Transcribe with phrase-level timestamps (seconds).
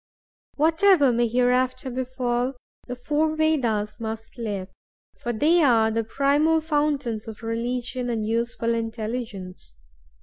[0.55, 2.53] Whatever may hereafter befall,
[2.87, 4.69] the four Vedas must live,
[5.21, 9.75] for they are the primal fountains of religion and useful intelligence.